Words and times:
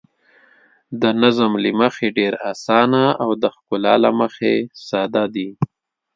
د 1.01 1.03
نظم 1.21 1.51
له 1.63 1.69
مخې 1.79 2.07
ډېر 2.17 2.33
اسانه 2.51 3.03
او 3.23 3.29
د 3.41 3.43
ښکلا 3.55 3.93
له 4.03 4.11
مخې 4.19 4.53
ساده 4.87 5.23
دي. 5.35 5.49